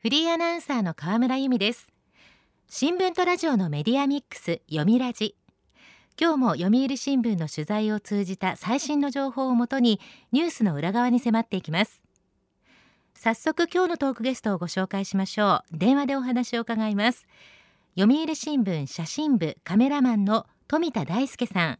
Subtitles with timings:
[0.00, 1.88] フリーアナウンサーの河村由美です。
[2.68, 5.34] 新聞とラジオのメディアミックス読みラジ。
[6.16, 9.98] 今日も読売新聞の取材を通じた最新の情報をもとに
[10.30, 12.00] ニュースの裏側に迫っていきます。
[13.14, 15.76] 早速今日のトークゲストをご紹介しましょう。
[15.76, 17.26] 電話でお話を伺います。
[17.98, 21.78] 読売新聞写真部カメラマンの富田大輔さん。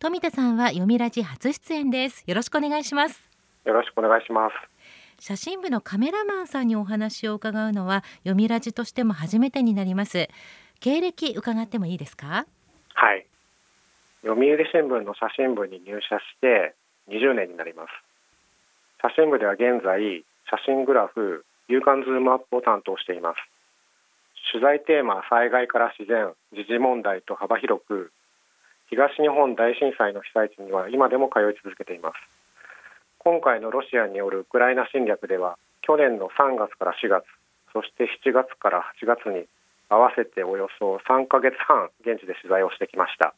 [0.00, 2.24] 富田さんは読みラジ初出演です。
[2.26, 3.30] よろしくお願いします。
[3.66, 4.69] よろしくお願いします。
[5.20, 10.28] 写真部のカメラマンさんにお話を伺うのは読みラジとしても初めてになります。
[10.80, 12.46] 経歴伺ってもいいですか？
[12.94, 13.26] はい。
[14.22, 16.74] 読売新聞の写真部に入社して
[17.08, 17.88] 20年になります。
[19.02, 23.36] 写真部では現在写真グラフ夕刊ズームアップを担当しています。
[24.52, 28.10] 取材テーマは災害から自然時事問題と幅広く
[28.88, 32.39] 東日本大震災の被災地には今でも通い続けています。
[33.22, 37.24] 今回のロシアによるウクライナ侵略では去年の3月から4月
[37.72, 39.46] そして7月から8月に
[39.90, 43.34] 合わせておよそ3ヶ月半現地で取材をしてきました。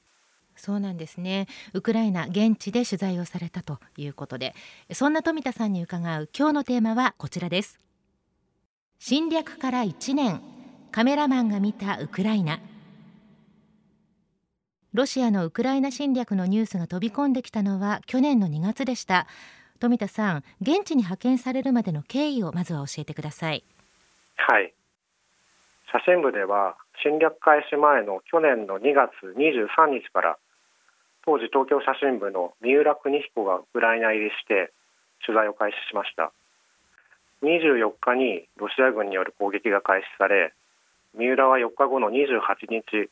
[0.55, 1.47] そうなんですね。
[1.73, 4.55] ウクライナ現地で取材をされたということで。
[4.93, 7.81] そんな富田さんに伺う今日のテーマはこちらです。
[8.99, 10.41] 侵略から1年。
[10.91, 12.61] カメラマンが見たウクライナ。
[14.93, 19.27] ロシアのウクライナ侵略のニュースが飛び込んできたのは去年の2月でした。
[19.83, 23.65] 富田さん現地に派遣されるまでの経緯をまずは教えてください。
[24.37, 24.73] はい。
[25.91, 30.39] 写真部では侵略開始前の去年の2月23日から
[31.27, 34.71] 当時東京写真部の三浦邦彦がウクライナ入りして
[35.27, 36.31] 取材を開始しました。
[37.43, 40.55] 24日にロシア軍による攻撃が開始され
[41.19, 43.11] 三浦は4日後の28日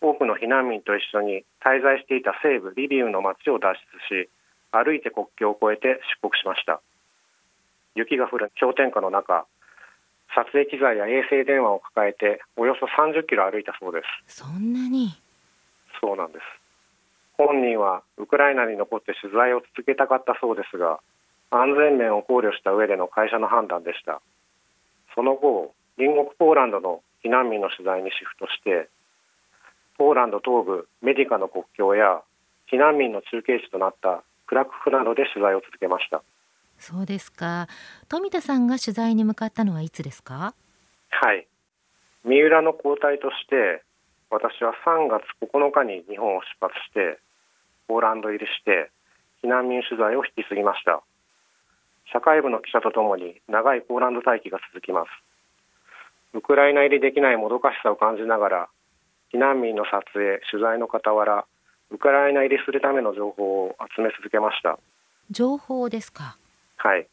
[0.00, 3.74] 多くの避難民と一緒に滞在していた西部リビウの町を脱
[4.08, 4.30] 出し
[4.74, 6.80] 歩いて国境を越えて出国しました。
[7.94, 9.46] 雪が降る氷点下の中
[10.34, 14.42] 撮影機材や衛星電話を抱えておよそ30キロ歩いたそうです。
[14.42, 15.14] そんなに？
[16.00, 16.42] そうなんです。
[17.38, 20.98] 本人はウクライナに残って取材を続けたかったそうですが
[21.50, 24.20] 安全面を考慮した上での会社の判断でした。
[25.14, 28.88] その後隣国ポーランドの避難民の取材にシフトして
[29.96, 32.22] ポーランド東部メディカの国境や
[32.72, 36.22] 避難民の中継地となったクラクフなどで取材を続けました。
[36.78, 37.68] そうですか。
[38.08, 40.54] 富田さんが取材に向かったのはいつですか？
[41.10, 41.46] はい。
[42.24, 43.82] 三浦の交代として
[44.30, 47.20] 私は3月9日に日本を出発して
[47.86, 48.90] ポーランド入りして
[49.42, 51.02] 避難民取材を引き継ぎました。
[52.12, 55.08] 社会部の記者とともに長いポーランド待機が続きます。
[56.36, 58.68] ウクライナ入りできないもどかしさを感じながら
[59.32, 61.46] 避難民の撮影取材の傍ら
[61.90, 64.78] ウクライナ入りするための情報を集め続けました。
[65.30, 66.36] 情報ですか。
[66.76, 67.06] はい。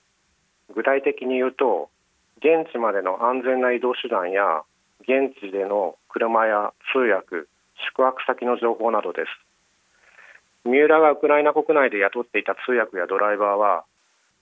[0.74, 1.90] 具体的に言うと
[2.38, 4.64] 現地までの安全な移動手段や
[5.02, 7.48] 現地での車や通訳
[7.90, 9.28] 宿泊先の情報などです。
[10.64, 13.84] 三浦がウクライナ国内で雇っていた通訳やドライバーは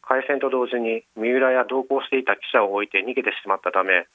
[0.01, 4.07] 開戦と同時に三浦や同行していた記者を置いて逃げてしまったため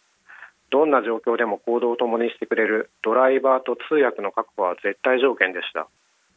[0.71, 5.89] どんな状況でも行動を共にしてくれるドライバーと通訳の確保は絶対条件でした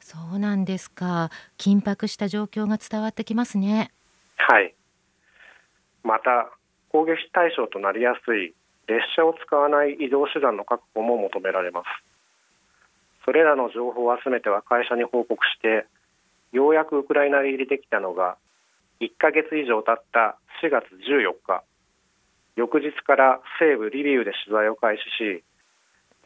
[0.07, 1.31] そうなんですか。
[1.57, 3.91] 緊迫した状況が伝わってきますね。
[4.37, 4.73] はい。
[6.01, 6.49] また
[6.93, 8.55] 攻撃対象となりやすい
[8.87, 11.87] 列車を使わない移動手段の確保も求められます。
[13.25, 15.85] それらの情報を集めては会社に報告して
[16.53, 18.37] ようやくウクライナ入りできたのが
[19.01, 21.65] 1ヶ月以上経った4月14日。
[22.55, 25.43] 翌日から西部リビウで取材を開始し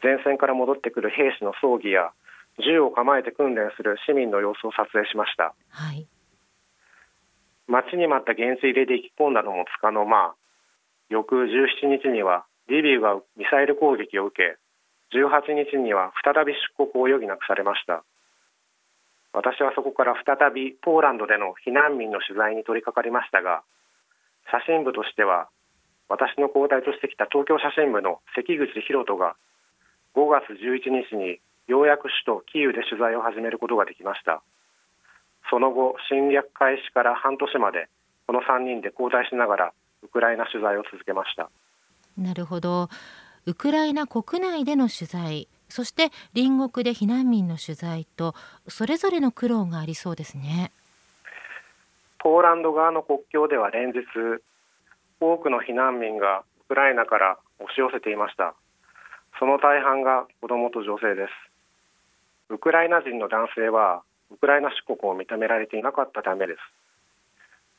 [0.04, 2.12] 前線から戻ってくる兵士の葬儀や
[2.60, 6.06] 銃を構えて訓練する市民の様子を撮影しました、はい、
[7.66, 10.34] 待ちに待った原水入れで行き込んだのもつかの間
[11.08, 14.56] 翌17日にはリビウがミサイル攻撃を受け
[15.16, 18.02] 18日には再び出国を余儀なくされました。
[19.32, 23.64] 私はそこから再びポーランドでの避難民の取材に取り掛かりましたが
[24.52, 25.48] 写真部としては
[26.08, 29.36] 私の交代としてきた東京写真部の関口博人が
[30.12, 34.42] 5月11日にようやく首都キーウで取材を始めることができました。
[35.50, 37.88] その後侵略開始から半年まで
[38.26, 39.72] この3人で交代しながら
[40.02, 41.50] ウクライナ取材を続けました。
[42.16, 42.88] なるほど。
[43.46, 48.34] ウクライナ国内での取材そして隣国で避難民の取材と
[48.68, 50.70] それぞれの苦労がありそうですね。
[52.18, 54.00] ポーランド側の国境では連日
[55.18, 58.54] 多くの避難民がウクライナから押し寄せていました。
[59.38, 61.51] その大半が子どもと女性です
[62.52, 66.58] ウクライナ人の男性はウクライナ出国を認められていなかったためです。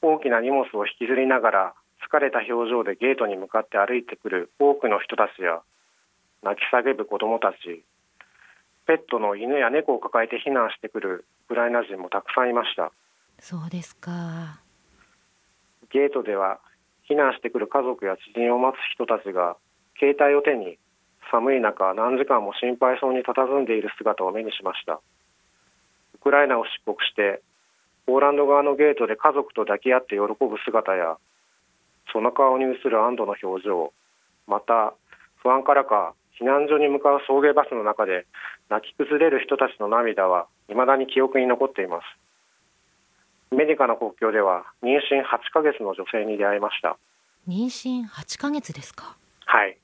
[0.02, 1.74] 大きな荷物を引きずりながら
[2.10, 5.62] 疲れた表情でゲートに向かって歩いてくる多くの人たちや
[6.42, 7.86] 泣き叫ぶ子どもたち
[8.88, 12.92] ペットの犬や猫を抱えて避難してくるウクライナ人もたくさんいました。
[13.40, 14.60] そうですか。
[15.92, 16.60] ゲートでは
[17.08, 19.56] 避難してくる家族や知人を待つ人たちが
[20.00, 20.80] 携帯を手に
[21.32, 25.00] 寒い中何時間も心配そうに佇んでいる姿を目にしました。
[26.16, 27.42] ウクライナを出国して
[28.06, 31.18] ポーランド側のゲートで家族と抱き合って喜ぶ姿や
[32.12, 33.94] その顔に映る安堵の表情
[34.48, 34.94] また
[35.42, 38.26] 不安からか避難所に向かう送迎バスの中で
[38.70, 43.56] 泣き崩れる人たちの涙は未だに記憶に残っています。
[43.56, 46.98] メディカの国境では妊娠8ヶ月の女性に出会いました。
[47.48, 49.16] 妊娠8ヶ月ですか？
[49.46, 49.78] はい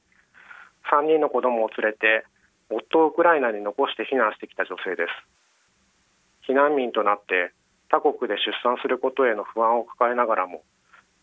[0.91, 2.25] 3人の子供を連れて
[2.69, 6.51] 夫をウクライナに残して避難してきた女性です。
[6.51, 7.53] 避難民となって
[7.89, 10.63] 他国で出産することへの不安を抱えながらも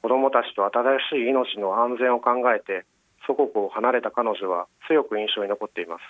[0.02, 2.86] 子供たちと新しい命の安全を考えて
[3.26, 6.02] 祖国を離れた彼女は強く印象に残っています。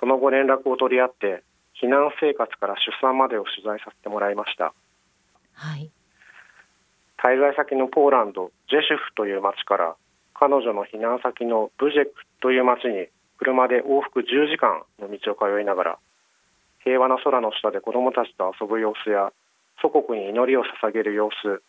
[0.00, 1.42] その後連絡を取り合って
[1.80, 4.74] 避難生活から出産までを取材させてもらいました。
[5.54, 5.90] はい。
[7.18, 9.96] 滞在先のポーランドジェシュフという町から
[10.34, 13.08] 彼女の避難先のブジェクという町に
[13.38, 15.98] 車で往復10時間の道を通いながら
[16.84, 19.32] 平和な空の下で子どもたちと遊ぶ様子や
[19.80, 21.62] 祖国に祈りを捧げる様子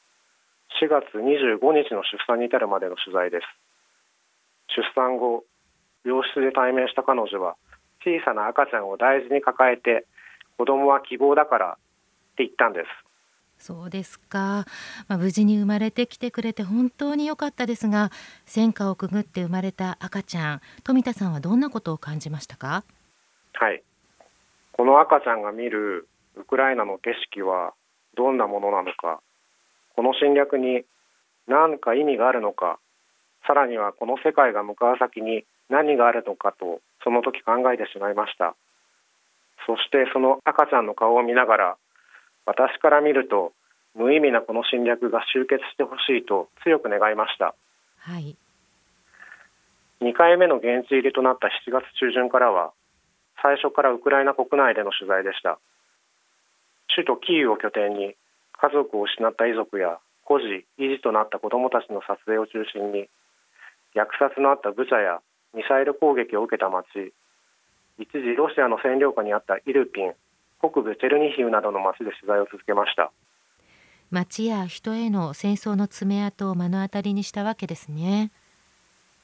[0.82, 3.44] 4月25日の出産に至るまでの取材です。
[4.76, 5.46] 出産後
[6.04, 7.56] 病室で対面した彼女は
[8.04, 10.06] 小さな赤ちゃんを大事に抱えて
[10.58, 11.74] 子供は希望だからっ
[12.36, 13.05] て言ったんです。
[13.58, 14.66] そうですか、
[15.08, 18.12] まあ、無事に生まれてきてくれて本当に良かったですが
[18.46, 22.84] 戦火をくぐって生まれた赤ちゃん富田さんはどんなことを感じましたか？
[23.54, 23.82] はい。
[24.74, 27.74] この赤ちゃんが見るウクライナの景色は
[28.16, 29.22] どんなものなのか
[29.96, 30.84] この侵略に
[31.48, 32.78] 何か意味があるのか
[33.48, 38.56] さらにはこの世界が向かう先に何があるのかとその時考えてしまいました。
[39.66, 41.78] そしてその赤ちゃんの顔を見ながら
[42.46, 43.54] 私から見ると
[43.96, 47.56] 無意味なこの侵略が終結してほしいと強く願いました。
[48.00, 48.36] はい。
[50.02, 52.74] 2回目の現地入りとなった7月中旬からは
[53.42, 55.60] 最初からウクライナ国内での取材でした。
[56.94, 58.16] 首都キーウを拠点に
[58.54, 63.08] 家族を失った遺族や孤児維持となった子どもたちの撮影を中心に
[63.96, 65.20] 虐殺のあったブチャや
[65.54, 66.86] ミサイル攻撃を受けた町
[67.98, 70.14] 一時ロシアの占領下にあったイルピン
[70.70, 73.12] 北部チェルニヒウなどの町で取材を続けました。
[74.12, 78.32] 町や人への戦争の爪痕を目の当たりにしたわけですね。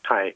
[0.04, 0.36] はい。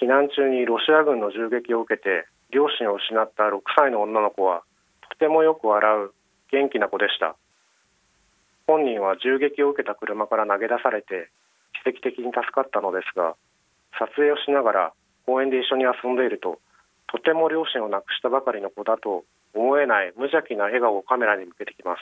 [0.00, 4.62] 避難中にロシア軍の銃撃を受けて両親を失った6歳の女の子は
[5.10, 6.12] とてもよく笑う
[6.50, 7.36] 元気な子でした。
[8.66, 11.30] 本人は銃撃を受けた車から投げ出されて
[11.82, 13.34] 奇跡的に助かったのですが
[13.98, 14.92] 撮影をしながら
[15.24, 16.60] 公園で一緒に遊んでいると
[17.10, 22.00] とても両親を亡くしたばかりの子だと思えない無邪気な笑顔をカメラに向けてきます。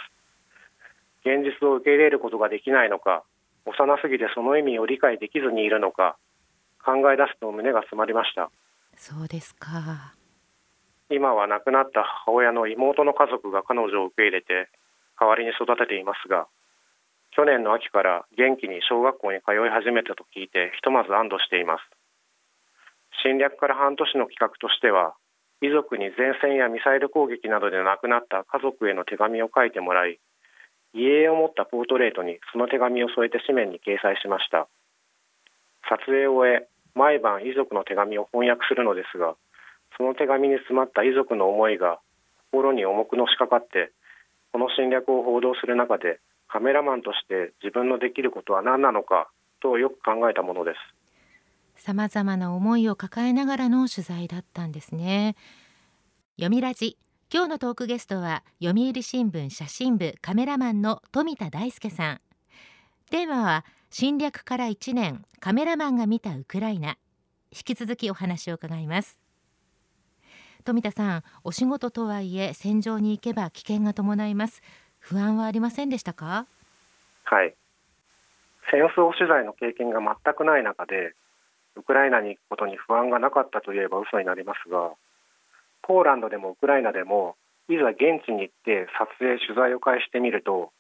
[1.26, 3.24] 現実を受け入れることができないのか
[3.66, 6.16] 幼すぎてその意味を理解できずにいるのか
[6.84, 8.50] 考え出すと胸が詰まりました。
[8.96, 10.14] そうですか。
[11.10, 14.68] 今は亡くなった母親の妹の家族が彼女を受け入れて
[15.18, 16.46] 代わりに育てていますが
[17.36, 21.84] 去年の秋から元気に小学校に通い始めたと聞いてひとまず安堵しています。
[23.22, 25.14] 侵略から半年の企画としては
[25.62, 30.18] 遺族に前線やミサイル攻撃などで亡くなった家族への手紙を書いてもらい
[30.92, 34.68] 遺影を持ったポートレートにその手紙を添えて紙面に掲載しました。
[35.88, 39.36] 撮影を終え毎晩遺族の手紙を翻訳するのですが
[39.96, 42.00] その手紙に詰まった遺族の思いが
[42.50, 43.92] 心に重くのしかかって
[44.52, 49.28] この侵略を報道する中でカメラマンとして自分のできることは何なのか
[49.60, 50.95] とよく考えたものです。
[51.76, 55.36] さまざまな思いを抱えながらの取材だったんですね。
[56.36, 56.98] 読みラジ。
[57.32, 62.20] 今日のトークゲストは読売新聞写真部カメラマンの富田大輔さん。
[63.10, 66.98] テーマは侵略から1年カメラマンが見たウクライナ。
[67.50, 69.20] 引き続きお話を伺います。
[70.64, 74.62] 富田さんお仕事とはいえ戦場に行けば危険が伴います。
[74.98, 76.46] 不安はありませんでしたか？
[77.24, 77.54] はい。
[78.70, 81.14] 戦争取材の経験が全くない中で
[81.76, 84.92] ウクライナに行くことに不安がなかったといえば嘘になりますが
[85.82, 87.36] ポーランドでもウクライナでも
[87.68, 90.72] いざ現地に行って撮影取材を開始してみると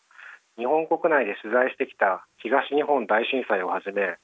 [0.56, 4.16] 日本国内で取材してきた東日本大震災をはじめ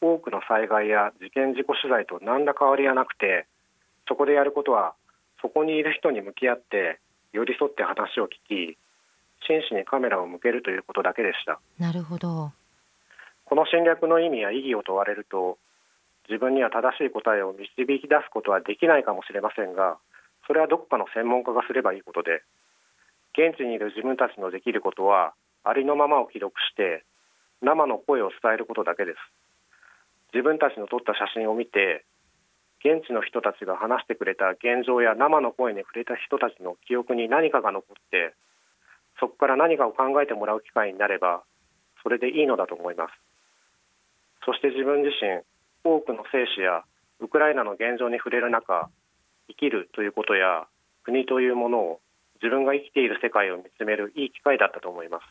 [0.00, 3.46] 多くの災害や事件事故取材と何ら変わりはなくて
[4.06, 4.94] そこでやることは
[5.42, 7.00] そこにいる人に向き合って
[7.32, 8.78] 寄り添って話を聞き
[9.46, 11.60] 真摯にカメラを向けるということだけでした。
[11.78, 12.52] なるほど。
[13.44, 15.58] この侵略の意味や意義を問われると
[16.28, 19.96] 自分には正しい答えを導き出すことはできないかもしれませんが
[20.46, 22.42] それはどこかの専門家がすればいいことで
[23.32, 25.32] 現地にいる自分たちのできることは
[25.64, 27.04] ありのままを記録して
[27.62, 29.16] 生の声を伝えることだけです
[30.32, 32.04] 自分たちの撮った写真を見て
[32.84, 38.34] 現地の人たちが話してくれた現状や生の声に触れた人たちの記憶に何かが残って
[39.18, 41.42] そこから何かを考えてもらう機会になれば
[42.02, 43.10] それでいいのだと思います
[44.46, 45.42] そして自分自身
[45.96, 46.84] 多くの生死や
[47.20, 48.88] ウクライナの現状に触れる中
[49.48, 50.66] 生きるということや
[51.04, 52.00] 国というものを
[52.42, 55.22] 自分が生きている世界を見つめるいい機会だったと思います。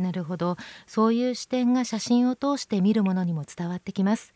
[0.00, 0.56] なるほど。
[0.86, 4.34] そういう視点が写真を通して見るものにも伝わってきます。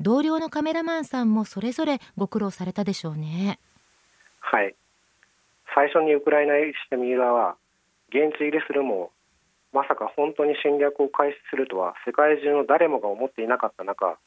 [0.00, 3.58] 同僚のカメラマンさんもそれぞれご苦労されたでしょうね。
[4.40, 4.74] はい。
[5.74, 7.56] 最初にウクライナ入りして右側は
[8.08, 9.10] 現地入りするも
[9.72, 14.18] まさか本当に侵略を開始するとは世界中の誰もが思っていなかった中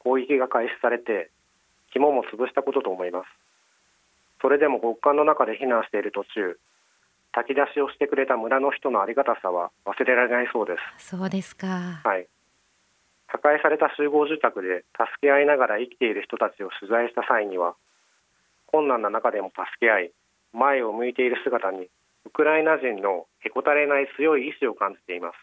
[0.00, 1.30] 攻撃が開始されて
[1.92, 3.26] 肝も潰したことと思います。
[4.42, 6.58] それでも極寒の中で避難している途中
[7.32, 11.10] 炊き出しをしてくれた村の人のありがたさは忘れられないそうです。
[11.10, 12.00] そうですか。
[12.02, 12.26] はい。
[13.26, 17.76] 破壊された集合住宅で助け合いながら生きている人たちを取材した際には
[18.66, 20.12] 困難な中でも助け合い
[20.52, 21.86] 前を向いている姿に
[22.26, 25.34] ウクライナ人のへこたれない強い意志を感じています。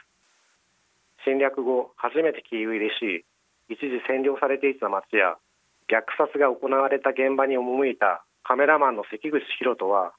[1.24, 3.24] 侵略後初めてキーウ入りし
[3.70, 5.38] 一時占領されていた町や
[5.90, 10.14] 虐殺が行われた現場に赴いたカメラマンの関口博人は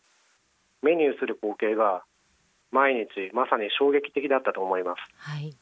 [0.82, 2.04] 目に映る光景が
[2.70, 5.54] 毎日まさに衝撃的だったと思います、はい、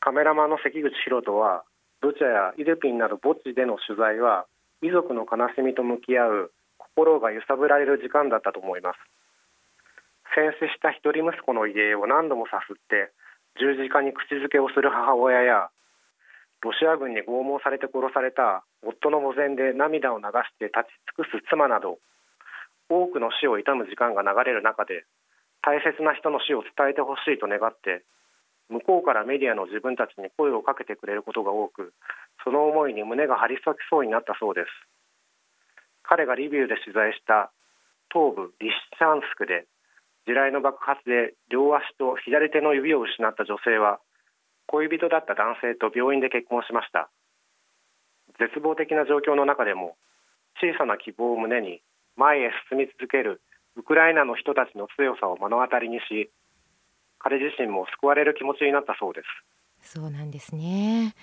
[0.00, 1.64] カメラマンの関口博人は
[2.00, 4.46] ブチャやイルピンなど墓地での取材は
[4.82, 8.98] 遺族の悲しみと向き合う心が揺さぶられる時間だったと思います。
[10.34, 13.10] 戦死した一人息子の家を何度もさすって
[13.58, 15.70] 十字架に口づけをする母親や
[16.62, 21.98] ロシア軍に拷問されて殺された夫の墓前で涙を流して立ち尽くす妻など
[22.90, 25.04] 多くの死を悼む時間が流れる中で
[25.62, 28.02] 大切な人の死を伝えてほしいと願って
[28.68, 31.94] 向こうからメディアの自分たちに声をかけてくれることが多く
[32.44, 34.66] その思いに胸が張り裂きそうになったそうです。
[36.02, 37.52] 彼がリビウで取材した
[38.12, 39.68] 東部リシチャンスクで
[40.24, 44.00] 地雷の爆発で両足と左手の指を失った女性は
[44.68, 47.10] 恋人だった男性と病院で結婚しました。
[48.38, 49.96] 絶望的な状況の中でも
[50.60, 51.82] 小さな希望を胸に
[52.16, 53.40] 前へ進み続ける
[53.76, 56.30] ウクライナの人たちの強さを目の当たりにし
[57.18, 59.22] 彼自身も救われる気持ちになったそうで
[59.80, 59.94] す。
[59.94, 61.14] そうなんですね。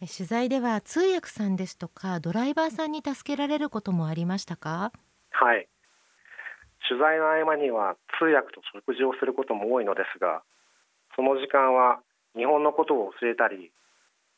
[0.00, 4.92] 取材では通訳さんですとかドライバーさんに助けられることもありましたか？
[5.30, 5.66] はい。
[6.88, 10.42] 取材の合間には通訳と食事をすることも多いのですが
[11.16, 12.00] その時間は
[12.36, 13.72] 日本のことを教えたり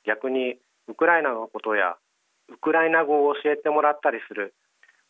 [0.07, 0.57] 逆に
[0.89, 1.97] ウクライナのことや
[2.49, 4.55] ウクライナ語を教えてもらったりする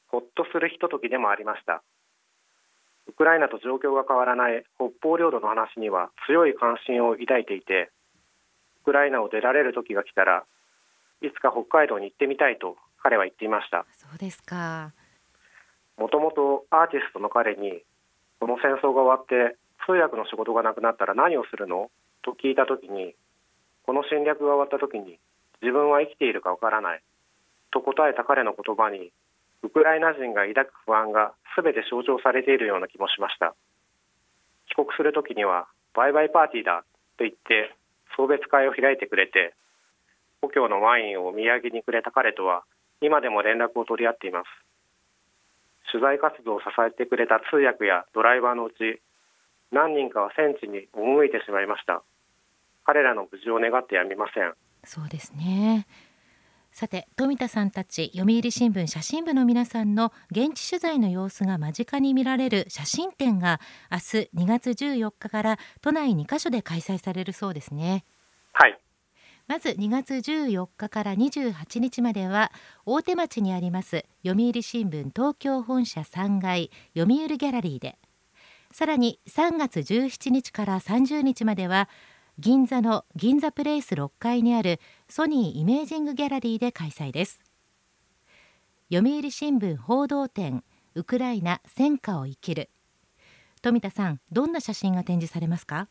[0.09, 1.83] ほっとするひとときでもありました。
[3.09, 7.91] ウクライナと状況が変わらない北方領土の話には強い関心を抱いていて
[8.83, 10.45] ウクライナを出られる時が来たら
[11.23, 13.87] いつか北海道に行ってみたいと彼は言っていました。
[13.93, 14.93] そうですか。
[15.97, 17.83] もともとアーティストの彼に
[18.39, 19.57] この戦争が終わって
[19.87, 21.91] 通訳の仕事がなくなったら何をするの？
[22.23, 23.15] と聞いた時に
[23.85, 25.19] この侵略が終わった時に
[25.63, 27.03] 自分は生きているかわからない
[27.71, 29.13] と答えた彼の言葉に
[29.63, 33.55] ウクライナ人が抱く不安が全て象徴されているような気もしました。
[34.69, 36.85] 帰国する時にはバイバイパーティーだ
[37.19, 37.75] と言って
[38.17, 39.55] 送別会を開いてくれて
[40.41, 42.65] 故郷のワインをお土産にくれた彼とは
[43.03, 44.47] 今でも連絡を取り合っています。
[45.93, 49.03] 取材活動を支えてくれた通訳やドライバーのうち
[49.73, 52.03] 何人かは戦地に赴いてしまいました。
[52.85, 54.55] 彼らの無事を願ってやみません。
[54.85, 55.87] そうですね。
[56.73, 63.61] さて富田さんたち読売新聞写真部の皆さんの現地取材の様子が間近に見られる写真展が
[63.91, 64.03] 明日
[64.35, 68.05] 2月14日から都内2カ所で開催されるそうですね。
[68.53, 68.79] はい。
[69.49, 72.53] まず2月14日から28日までは
[72.87, 77.99] 大手町にあります読売新聞東京本社3階読売ギャラリーで。
[78.73, 81.89] さらに3月17日から30日までは
[82.43, 84.81] 銀座の銀座プレイス6階にある
[85.11, 87.45] ソニーイメージングギャラリーで開催です。
[88.91, 92.71] 読売新聞報道展ウクライナ戦火を生きる。
[93.61, 95.89] 富田さんどんな写真が展示されますか？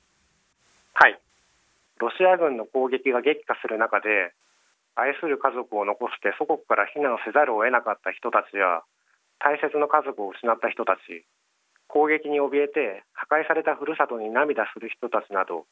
[0.96, 1.20] はい。
[2.00, 4.34] ロシア軍の攻撃が激化する中で
[4.96, 8.82] 愛する家族を残して祖国から避難せざるを得なかった人たちや
[9.38, 11.28] 大切な家族を失った人たち
[11.86, 15.68] 攻撃に怯えて破壊されたふるさとに涙する人たちなど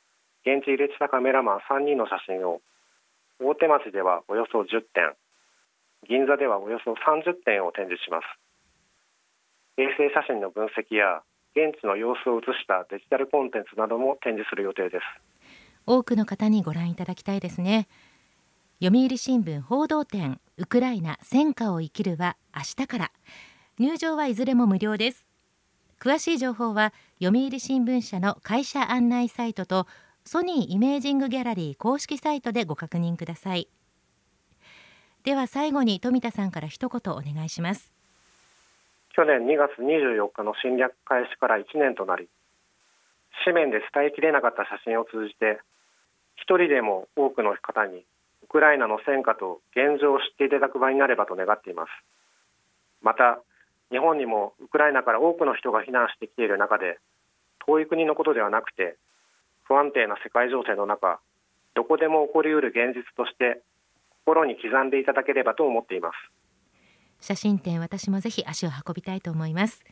[0.45, 2.61] 現地入れしたカメラマン3人の写真を
[3.39, 5.13] 大手町ではおよそ10点
[6.07, 8.25] 銀座ではおよそ30点を展示します。
[9.77, 11.21] 衛星写真の分析や
[11.55, 15.03] 現地の様子を映したデジタルコンテンツなども展示する予定です。
[15.85, 17.87] 多くの方にご覧いただきたいですね。
[18.81, 23.11] 読売新聞報道展ウクライナ戦火を生きるは明日から。
[23.79, 25.27] 入場はいずれも無料です。
[25.99, 29.87] 詳しい情報は読売新聞社の会社案内サイトと
[30.27, 33.69] ソニーイメージングギャラリー公式サイトでご確認ください。
[35.23, 37.93] では最後に富田さんから一言お願いします。
[39.15, 42.27] 去年2月24日の侵略開始から1年となり
[43.45, 45.61] 紙面で伝えきれなかった写真を通じて
[46.35, 48.03] 一人でも多くの方に
[48.43, 51.89] ウクライナの戦火と現状を知っていただく場になればと願っています。
[53.01, 53.39] また
[53.91, 56.99] 日本にもウクライナから多くの人が避難してきている中で
[57.65, 58.97] 遠い国のことではなくて
[59.67, 61.19] 不安定な世界情勢の中
[61.75, 63.61] どこでも起こりうる現実として
[64.25, 66.15] 心に刻んでいただければと思っています。
[67.19, 69.83] 写真展私もぜひ足を運びたいと思います。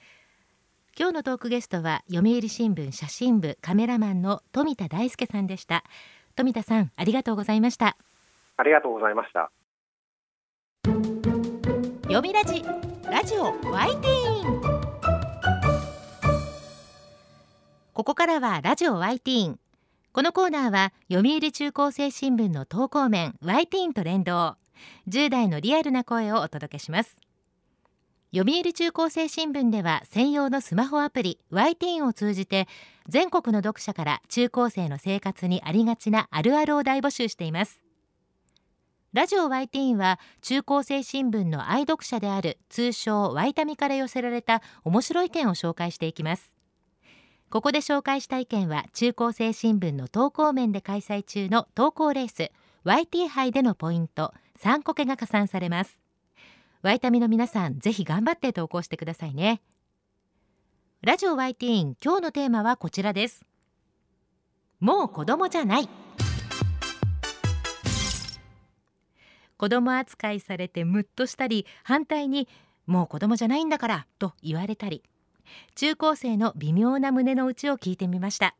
[0.98, 5.84] 今日のトークゲストは読売新聞写真部カメラマンの富田大輔さんでした。
[6.36, 7.98] 富田さんありがとうございました。
[8.58, 9.52] ありがとうございました。
[12.04, 12.64] 読みラジ
[13.12, 14.76] ラジオワイティーン。
[17.94, 19.60] ここからはラジオワイティーン
[20.16, 24.56] このコーナーは読売中高生新聞の投稿面ワイティーンと連動。
[25.10, 27.20] 10代のリアルな声をお届けします。
[28.34, 32.70] 読売中高生新聞では専用のスマホアプリ y ティーンを通じて
[33.10, 37.82] 全国の読者から中高生の生活にありがちなあるあるを大募集しています。
[39.12, 46.55] ラジオ y ティーンは中高生新聞の愛読者である通称ワイタミから寄せられた面白い意見を紹介していきます。
[47.50, 52.52] ここで紹介した意見は中高生新聞の投稿面で開催中の投稿レース
[52.86, 56.02] YT 杯でのポイント3個けが加算されます。
[56.82, 59.62] ワイタミの皆さんぜひ頑張って投稿してくださいね。
[61.02, 63.46] ラジオ YT 今日のテーマはこちらです。
[64.80, 65.90] もう子供じゃない。
[69.58, 72.48] 子供扱いされてムッとしたり反対に
[72.86, 75.04] もう子供じゃないんだからと言われたり。
[75.76, 78.56] 中高生の微妙な胸の内を聞いてみました。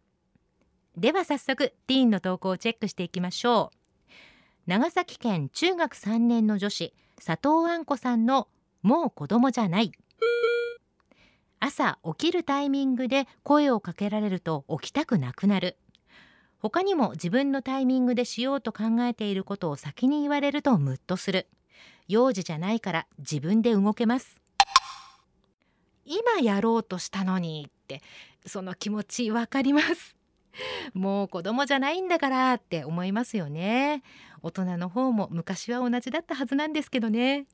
[0.98, 3.78] では早速ティーンの投稿をチェックしていきましょう。
[4.68, 6.94] 長崎県中学3年の女子
[7.24, 8.48] 佐藤あんこさんの
[8.82, 9.92] もう子供じゃない
[11.60, 15.78] 朝起きるタイミングで声をかけられると起きたくなくなる。
[16.60, 21.48] 他にも自分のタイミングでしようと考えていることを先に言われるとムッとする。
[22.08, 24.45] 幼児じゃないから自分で動けます。
[26.06, 28.02] 今やろうとしたのにって
[28.46, 30.16] その気持ちわかります。
[30.94, 34.04] もう子供じゃないんだからって思いますよね。
[34.42, 37.48] 大人の方も昔は同じだったはずなんですけどね。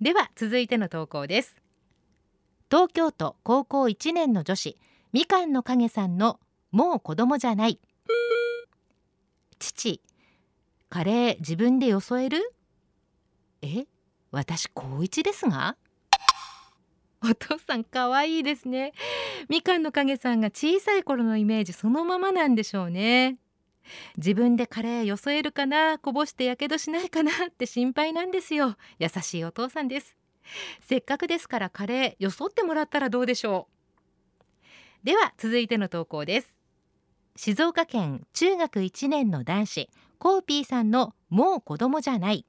[0.00, 1.56] では続いての投稿です。
[2.70, 4.76] 東京都高校1年の女子
[5.12, 6.40] みかんの影さんの
[6.72, 7.78] もう子供じゃない。
[9.58, 10.00] 父
[10.88, 12.54] カレー自分でよそえる？
[13.62, 13.86] え
[14.30, 15.76] 私高一ですが？
[17.30, 18.92] お父さん可愛いですね。
[19.48, 23.38] みかんの影さんが小さい頃のイメージそのままなんでしょうね。
[24.16, 25.98] 自分でカレーよそえるかな？
[25.98, 27.30] こぼしてやけどしないかな？
[27.48, 28.76] って心配なんですよ。
[28.98, 30.16] 優しいお父さんです。
[30.80, 33.68] せっかくですからカレーよそってもらったらどうでしょ
[35.02, 35.06] う？
[35.06, 36.58] では続いての投稿です。
[37.36, 42.46] 静岡県中学1年の男子コーピーさんのもう子供じゃない。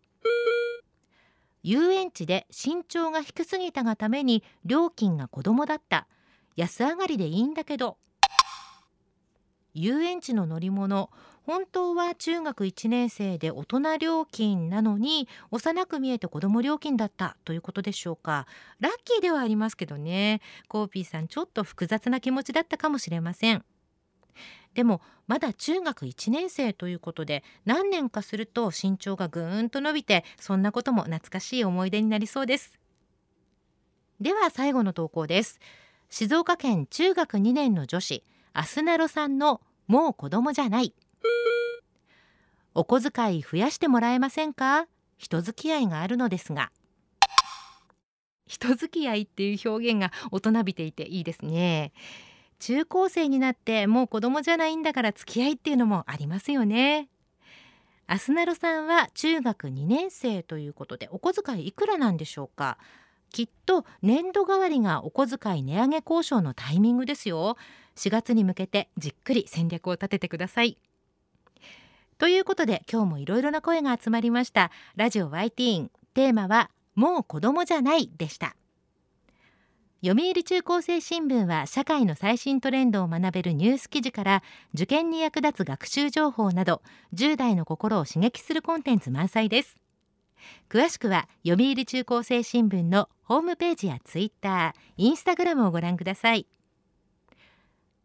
[1.68, 6.06] 遊園地で身長が低すぎたがために料金が子供だった。
[6.56, 7.98] 安上がりでいいんだけど。
[9.74, 11.10] 遊園地の乗り物。
[11.42, 17.36] 本当は中学1年生で大人料金なのに幼く見えて子供料金だった。
[17.46, 18.46] ということでしょうか。
[18.80, 20.42] ラッキーではありますけどね。
[20.68, 23.66] コーピーさんちょっと複雑な気持ちだったかもしれません。
[24.74, 32.78] でもまだ中学1年生ということで何年かすると身長がぐーんと伸びてそんなことも懐かしい思い出になりそうです。
[34.20, 35.60] では最後の投稿です。
[36.10, 40.94] 静岡県中学2年の女子アスナロさんのもう子供じゃない。
[42.74, 44.88] お小遣い増やしてもらえませんか？
[45.18, 46.72] 人付き合いがあるのですが。
[48.48, 51.94] 人付き合いっていう表現が大人びていていいですね。
[52.60, 57.10] 中高生になってもう子供じゃないんだから付き合いっていうのもありますよね。
[58.08, 62.78] アスナロさんは中学2年生ということでお小遣いいくらなんでしょうか。
[63.32, 67.58] きっと年度代わりがお小遣い値上げ交渉のタイミングですよ。
[67.96, 70.78] 4月に向けてじっくり戦略を立ててください。
[72.18, 74.72] ということで今日もいろいろな声が集まりました。
[74.96, 78.56] ラジオ YT テーマはもう子供じゃないでした。
[80.08, 84.44] 読売中高生新聞は社会の最新トレンドを学べるニュース記事から
[84.76, 86.84] 受験に役立つ学習情報など
[87.16, 89.76] 10代の心を刺激するコンテンツ満載です。
[90.70, 96.46] 詳しくは読売中高生新聞のホームページやツイッター、インスタグラムをご覧ください。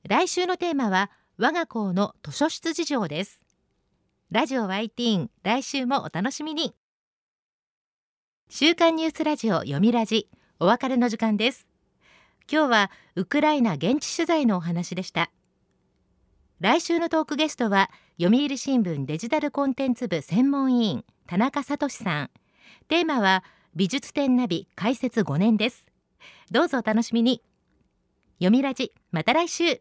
[0.09, 3.45] 来週のテーマは我が校の図書室事情です。
[4.31, 6.75] ラジオ YT 来週もお楽しみに。
[8.49, 11.70] 週刊ニュースラジオ読みラジお別れの時間です。
[12.53, 15.31] 今日はウクライナ現地取材のお話でした。
[16.59, 22.31] 来週のトークゲストは読売新聞デジタルコンテンツ部専門委員田中聡さん。
[22.89, 23.45] テーマは
[23.77, 25.87] 美術展ナビ開設5年です。
[26.51, 27.41] どうぞお楽しみに。
[28.41, 29.81] 読みラジまた来週。